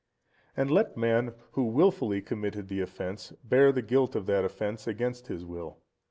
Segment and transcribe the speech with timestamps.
[0.57, 5.27] And let man, who wilfully committed the offence, bear the guilt of that offence against
[5.27, 5.77] his will.